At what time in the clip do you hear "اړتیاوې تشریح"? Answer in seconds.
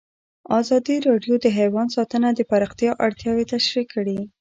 3.05-3.85